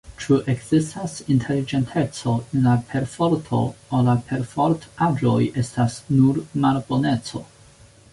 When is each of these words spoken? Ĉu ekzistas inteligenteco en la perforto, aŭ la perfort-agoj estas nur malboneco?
Ĉu 0.21 0.35
ekzistas 0.51 1.17
inteligenteco 1.33 2.33
en 2.45 2.63
la 2.67 2.73
perforto, 2.93 3.59
aŭ 3.97 3.99
la 4.07 4.15
perfort-agoj 4.31 5.37
estas 5.65 5.99
nur 6.17 6.41
malboneco? 6.65 7.43